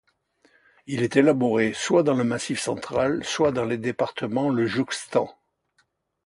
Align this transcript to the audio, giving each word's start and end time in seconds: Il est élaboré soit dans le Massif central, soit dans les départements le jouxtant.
Il 0.87 1.03
est 1.03 1.15
élaboré 1.15 1.73
soit 1.75 2.01
dans 2.01 2.15
le 2.15 2.23
Massif 2.23 2.59
central, 2.59 3.23
soit 3.23 3.51
dans 3.51 3.65
les 3.65 3.77
départements 3.77 4.49
le 4.49 4.65
jouxtant. 4.65 5.37